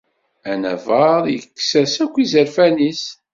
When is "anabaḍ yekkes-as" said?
0.51-1.93